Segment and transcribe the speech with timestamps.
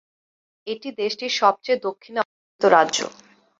[0.67, 2.97] এটি দেশটির সবচেয়ে দক্ষিণে অবস্থিত রাজ্য।